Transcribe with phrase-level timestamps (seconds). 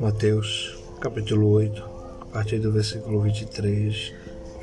[0.00, 1.82] Mateus capítulo 8,
[2.20, 4.12] a partir do versículo 23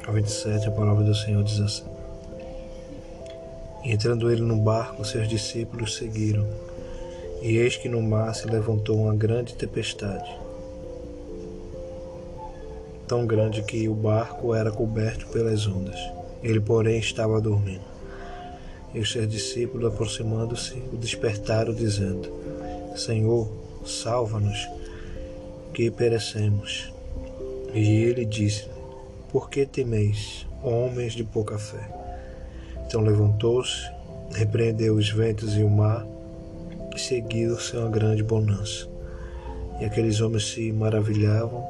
[0.08, 1.86] a 27, a palavra do Senhor diz assim:
[3.84, 6.48] Entrando ele no barco, seus discípulos seguiram,
[7.42, 10.30] e eis que no mar se levantou uma grande tempestade,
[13.08, 16.00] tão grande que o barco era coberto pelas ondas.
[16.44, 17.99] Ele, porém, estava dormindo.
[18.94, 22.32] E os seus discípulos, aproximando-se, o despertaram, dizendo:
[22.96, 23.48] Senhor,
[23.86, 24.68] salva-nos
[25.74, 26.92] que perecemos.
[27.74, 28.68] E ele disse:
[29.32, 31.88] Por que temeis, homens de pouca fé?
[32.86, 33.90] Então levantou-se,
[34.34, 36.06] repreendeu os ventos e o mar,
[36.96, 38.88] e seguiu-se uma grande bonança.
[39.80, 41.66] E aqueles homens se maravilhavam,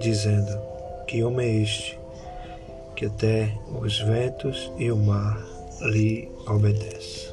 [0.00, 0.60] dizendo:
[1.06, 1.98] Que homem é este,
[2.98, 5.40] que até os ventos e o mar
[5.82, 7.28] lhe obedecem?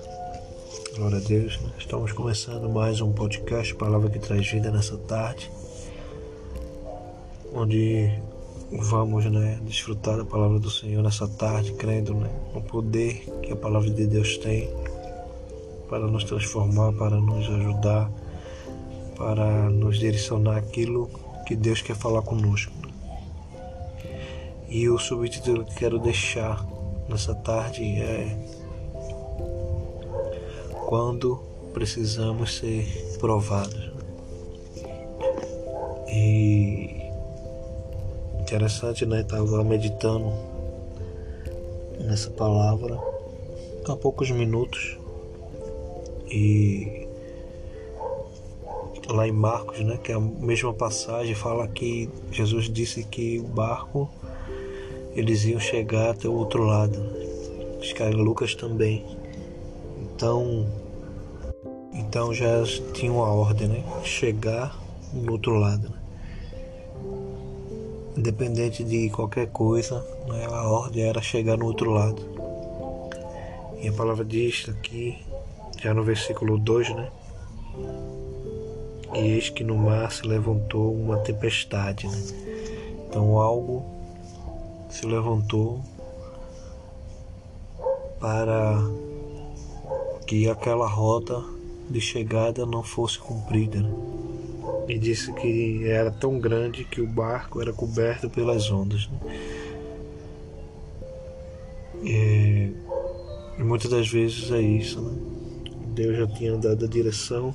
[0.96, 1.60] Glória a Deus.
[1.80, 5.50] Estamos começando mais um podcast, Palavra que traz vida nessa tarde,
[7.52, 8.12] onde
[8.74, 13.56] vamos né, desfrutar da palavra do Senhor nessa tarde, crendo né, no poder que a
[13.56, 14.70] palavra de Deus tem
[15.90, 18.12] para nos transformar, para nos ajudar,
[19.18, 21.10] para nos direcionar aquilo
[21.48, 22.75] que Deus quer falar conosco.
[24.76, 26.68] E o subtítulo que quero deixar
[27.08, 28.38] nessa tarde é
[30.86, 31.40] quando
[31.74, 32.86] precisamos ser
[33.18, 33.94] provados.
[36.10, 37.10] E
[38.42, 39.22] interessante, né?
[39.22, 40.30] Estava meditando
[42.02, 43.00] nessa palavra
[43.88, 44.98] há poucos minutos
[46.30, 47.08] e
[49.08, 53.44] lá em Marcos, né, que é a mesma passagem, fala que Jesus disse que o
[53.44, 54.10] barco
[55.16, 57.02] eles iam chegar até o outro lado.
[57.80, 59.06] Que em Lucas também.
[60.02, 60.66] Então,
[61.94, 62.64] então já
[62.94, 63.84] tinha uma ordem, né?
[64.04, 64.78] Chegar
[65.14, 65.90] no outro lado.
[65.90, 65.98] Né?
[68.18, 70.46] Independente de qualquer coisa, né?
[70.50, 72.22] a ordem era chegar no outro lado.
[73.82, 75.18] E a palavra diz aqui,
[75.80, 77.12] já no versículo 2, né?
[79.14, 82.08] E eis que no mar se levantou uma tempestade.
[82.08, 82.18] Né?
[83.08, 83.95] Então algo
[84.96, 85.82] se levantou
[88.18, 88.80] para
[90.26, 91.44] que aquela rota
[91.90, 93.82] de chegada não fosse cumprida.
[93.82, 93.94] Né?
[94.88, 99.10] E disse que era tão grande que o barco era coberto pelas ondas.
[99.10, 99.20] Né?
[102.02, 102.72] E,
[103.60, 105.02] e muitas das vezes é isso.
[105.02, 105.14] Né?
[105.88, 107.54] Deus já tinha dado a direção,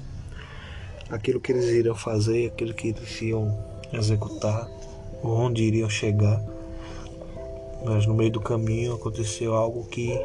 [1.08, 3.56] aquilo que eles iriam fazer, aquilo que eles iam
[3.94, 4.68] executar,
[5.24, 6.59] onde iriam chegar.
[7.84, 10.18] Mas no meio do caminho aconteceu algo que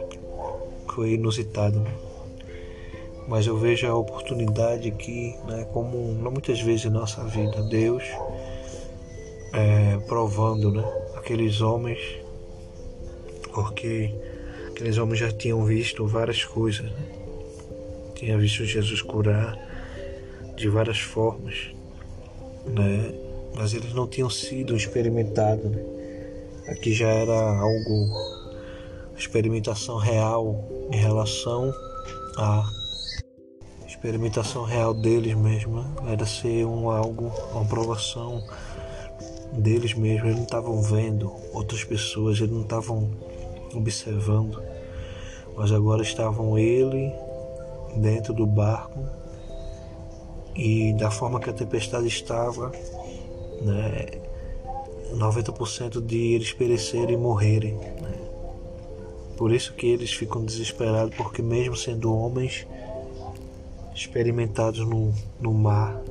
[0.88, 1.80] foi inusitado.
[1.80, 1.92] Né?
[3.28, 8.04] mas eu vejo a oportunidade que, né, como muitas vezes em nossa vida, Deus
[9.52, 10.84] é, provando né,
[11.16, 12.00] aqueles homens,
[13.54, 14.14] porque
[14.70, 18.38] aqueles homens já tinham visto várias coisas, né?
[18.38, 19.58] visto Jesus curar
[20.56, 21.72] de várias formas,
[22.66, 23.14] né?
[23.56, 25.64] mas eles não tinham sido experimentados.
[25.66, 25.84] Né?
[26.68, 28.10] Aqui já era algo,
[29.18, 31.74] experimentação real em relação
[32.38, 32.66] a
[33.88, 35.96] experimentação real deles mesmo, né?
[36.12, 38.44] era ser um algo, uma provação
[39.54, 40.26] deles mesmos.
[40.26, 43.10] Eles não estavam vendo outras pessoas, eles não estavam
[43.74, 44.62] observando,
[45.56, 47.12] mas agora estavam ele
[47.98, 49.00] dentro do barco
[50.56, 52.72] e da forma que a tempestade estava,
[53.62, 54.25] né,
[55.14, 57.74] 90% de eles perecerem e morrerem.
[57.74, 58.14] Né?
[59.38, 62.66] Por isso que eles ficam desesperados, porque mesmo sendo homens,
[63.94, 66.02] experimentados no, no mar,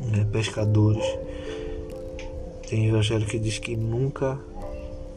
[0.00, 1.04] né, pescadores.
[2.68, 4.38] Tem evangelho que diz que nunca,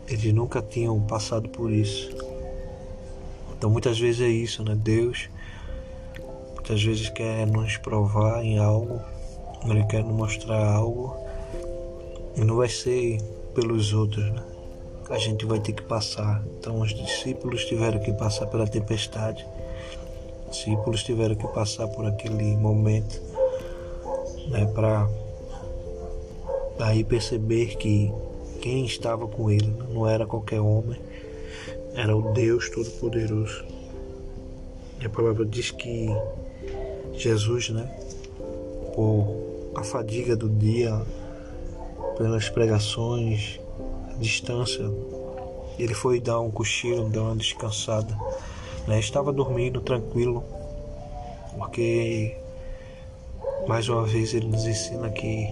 [0.08, 2.10] eles nunca tinham passado por isso.
[3.58, 4.76] Então muitas vezes é isso, né?
[4.76, 5.30] Deus
[6.66, 9.00] muitas vezes quer nos provar em algo,
[9.66, 11.16] Ele quer nos mostrar algo,
[12.36, 13.22] e não vai ser
[13.54, 14.44] pelos outros, né?
[15.10, 16.44] A gente vai ter que passar.
[16.58, 19.46] Então os discípulos tiveram que passar pela tempestade
[20.56, 23.22] discípulos tiveram que passar por aquele momento
[24.48, 25.10] né, para
[26.80, 28.12] aí perceber que
[28.62, 31.00] quem estava com ele não era qualquer homem,
[31.94, 33.64] era o Deus Todo-Poderoso.
[35.02, 36.08] E a palavra diz que
[37.14, 37.86] Jesus, né,
[38.96, 41.00] por a fadiga do dia,
[42.18, 43.60] pelas pregações,
[44.10, 44.84] a distância,
[45.78, 48.18] ele foi dar um cochilo, dar uma descansada
[48.88, 49.00] Né?
[49.00, 50.44] Estava dormindo tranquilo,
[51.58, 52.38] porque
[53.68, 55.50] mais uma vez ele nos ensina que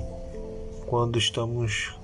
[0.86, 1.96] quando estamos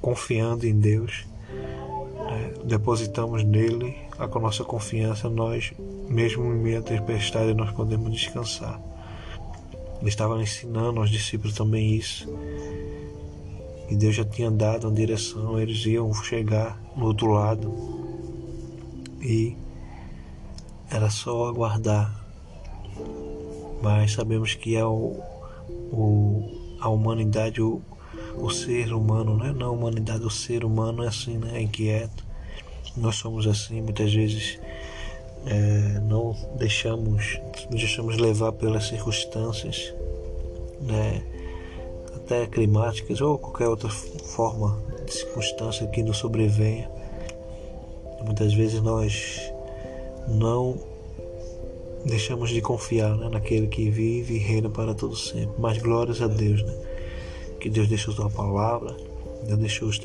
[0.00, 5.72] confiando em Deus, né, depositamos nele a nossa confiança, nós,
[6.08, 8.80] mesmo em meio à tempestade, nós podemos descansar.
[10.00, 12.28] Ele estava ensinando aos discípulos também isso.
[13.88, 17.72] E Deus já tinha dado uma direção, eles iam chegar no outro lado.
[19.22, 19.56] E
[20.90, 22.24] era só aguardar.
[23.82, 25.20] Mas sabemos que é o,
[25.92, 27.80] o, a humanidade, o,
[28.36, 29.52] o ser humano, né?
[29.56, 31.58] não a humanidade, o ser humano é assim, né?
[31.58, 32.24] é inquieto.
[32.96, 34.58] Nós somos assim, muitas vezes
[35.46, 37.38] é, não deixamos,
[37.70, 39.94] nos deixamos levar pelas circunstâncias,
[40.80, 41.22] né?
[42.26, 44.76] Até climáticas ou qualquer outra forma
[45.06, 46.90] de circunstância que nos sobrevenha.
[48.24, 49.40] Muitas vezes nós
[50.26, 50.76] não
[52.04, 55.54] deixamos de confiar né, naquele que vive e reina para todo sempre.
[55.56, 56.74] Mas glórias a Deus, né?
[57.60, 58.96] Que Deus deixou sua palavra,
[59.46, 60.00] Deus deixou os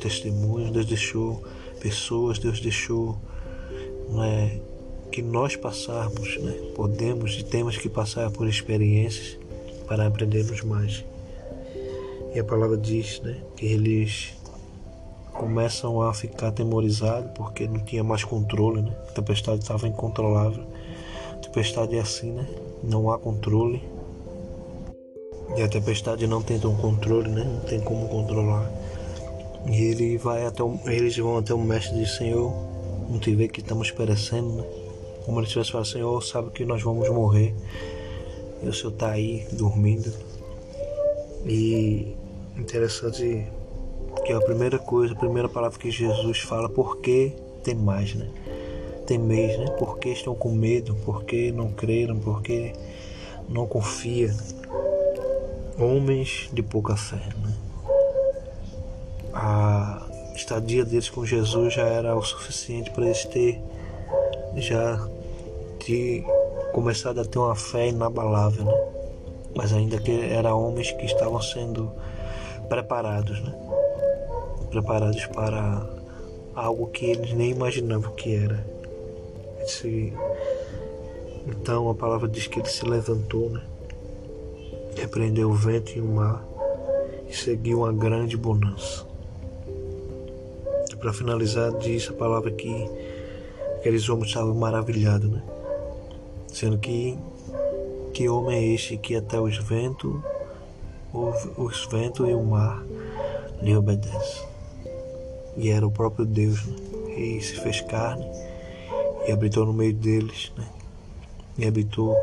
[0.00, 1.42] testemunhos, Deus deixou
[1.78, 3.16] pessoas, Deus deixou
[4.08, 4.60] né,
[5.12, 6.52] que nós passarmos, né?
[6.74, 9.38] Podemos e temos que passar por experiências
[9.86, 11.04] para aprendermos mais.
[12.36, 14.34] E a palavra diz, né, que eles
[15.32, 18.94] começam a ficar atemorizados porque não tinha mais controle, né?
[19.08, 20.62] A tempestade estava incontrolável.
[21.32, 22.46] A tempestade é assim, né?
[22.84, 23.82] Não há controle.
[25.56, 27.42] E a tempestade não tem um controle, né?
[27.42, 28.70] Não tem como controlar.
[29.66, 32.52] E ele vai até o, eles vão até o mestre e diz, Senhor,
[33.08, 34.64] não te vê que estamos perecendo, né?
[35.24, 37.54] Como ele tivesse falado, Senhor, sabe que nós vamos morrer.
[38.62, 40.12] E o Senhor está aí dormindo.
[41.46, 42.14] E
[42.58, 43.46] interessante
[44.24, 47.32] que é a primeira coisa, a primeira palavra que Jesus fala, por que
[47.74, 48.28] mais, né?
[49.06, 49.66] Temeis, né?
[49.78, 50.94] Por que estão com medo?
[51.04, 52.18] Por que não creram?
[52.18, 52.72] Por que
[53.48, 54.36] não confiam?
[55.78, 57.54] Homens de pouca fé, né?
[59.32, 63.60] A estadia deles com Jesus já era o suficiente para eles ter
[64.56, 65.08] já
[65.84, 66.24] de
[66.72, 68.74] começado a ter uma fé inabalável, né?
[69.54, 71.90] Mas ainda que eram homens que estavam sendo
[72.68, 73.54] preparados, né?
[74.70, 75.86] Preparados para
[76.54, 78.66] algo que eles nem imaginavam que era.
[79.60, 80.12] Esse...
[81.46, 83.62] Então a palavra diz que ele se levantou, né?
[84.96, 86.44] Repreendeu o vento e o mar
[87.28, 89.04] e seguiu uma grande bonança.
[90.98, 92.90] Para finalizar, diz a palavra que
[93.76, 95.42] aqueles homens estavam maravilhados, né?
[96.48, 97.16] Sendo que
[98.12, 100.18] que homem é este que até os ventos
[101.12, 102.84] os ventos e o mar
[103.62, 104.46] lhe obedecem.
[105.56, 106.76] E era o próprio Deus, né?
[107.16, 108.26] E se fez carne
[109.26, 110.66] e habitou no meio deles, né?
[111.58, 112.14] E habitou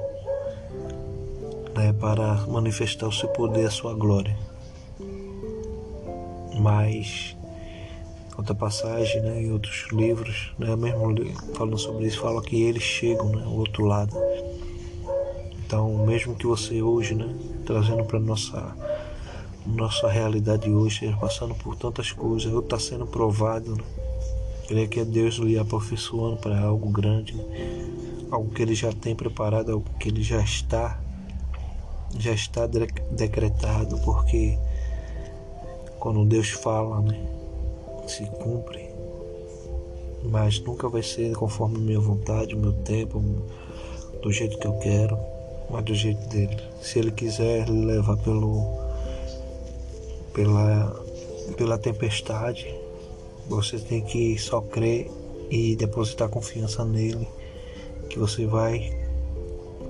[1.75, 4.37] né, para manifestar o seu poder, a sua glória.
[6.59, 7.35] Mas
[8.37, 11.15] outra passagem, né, em outros livros, né, mesmo
[11.55, 14.15] falando sobre isso, fala que eles chegam, né, ao outro lado.
[15.73, 17.35] Então, mesmo que você hoje, né,
[17.65, 18.75] trazendo para nossa
[19.65, 23.83] nossa realidade hoje, passando por tantas coisas, ou está sendo provado, né?
[24.67, 27.43] creio que é Deus lhe aperfeiçoando para algo grande, né?
[28.29, 31.01] algo que Ele já tem preparado, algo que Ele já está,
[32.19, 34.55] já está decretado, porque
[35.97, 37.19] quando Deus fala, né,
[38.05, 38.91] se cumpre,
[40.25, 43.19] mas nunca vai ser conforme minha vontade, meu tempo,
[44.21, 45.32] do jeito que eu quero,
[45.69, 46.57] mas do jeito dele.
[46.81, 48.83] Se Ele quiser levar pelo
[50.33, 51.03] pela,
[51.55, 52.73] pela tempestade,
[53.47, 55.09] você tem que só crer
[55.49, 57.27] e depositar confiança nele,
[58.09, 58.91] que você vai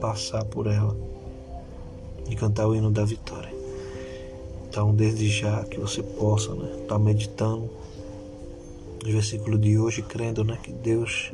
[0.02, 0.96] passar por ela
[2.30, 3.52] e cantar o hino da vitória.
[4.68, 7.70] Então, desde já que você possa estar né, tá meditando
[9.04, 11.32] no versículo de hoje, crendo né, que Deus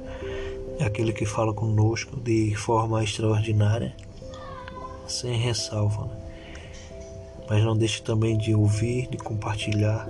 [0.78, 3.96] é aquele que fala conosco de forma extraordinária,
[5.10, 6.06] sem ressalva.
[6.06, 6.30] Né?
[7.50, 10.08] mas não deixe também de ouvir, de compartilhar,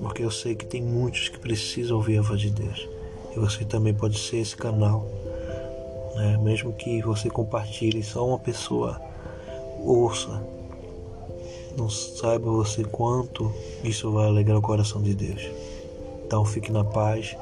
[0.00, 2.88] porque eu sei que tem muitos que precisam ouvir a voz de Deus.
[3.36, 5.06] E você também pode ser esse canal.
[6.14, 6.38] Né?
[6.42, 9.00] Mesmo que você compartilhe, só uma pessoa
[9.80, 10.42] ouça.
[11.76, 13.52] Não saiba você quanto
[13.82, 15.42] isso vai alegrar o coração de Deus.
[16.24, 17.36] Então fique na paz.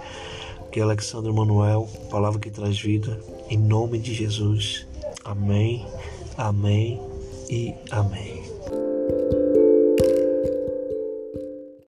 [0.72, 3.20] Que é Alexandre Manuel, palavra que traz vida.
[3.50, 4.86] Em nome de Jesus.
[5.22, 5.86] Amém,
[6.36, 7.00] amém
[7.50, 8.41] e amém.